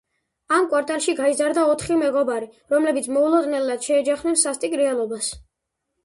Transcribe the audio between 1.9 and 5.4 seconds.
მეგობარი, რომლებიც მოულოდნელად შეეჯახნენ სასტიკ რეალობას.